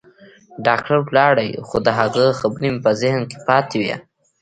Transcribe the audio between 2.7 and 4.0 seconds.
مې په ذهن کښې پاتې وې.